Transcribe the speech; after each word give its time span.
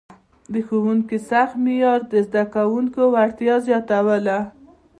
د 0.53 0.55
ښوونکي 0.67 1.17
سخت 1.29 1.55
معیار 1.63 1.99
د 2.11 2.13
زده 2.27 2.43
کوونکو 2.55 3.01
وړتیا 3.13 3.55
زیاتوله. 3.67 4.39